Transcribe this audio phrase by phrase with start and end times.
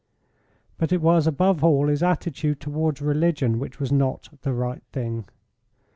[0.79, 5.25] But it was above all his attitude towards religion which was not "the right thing."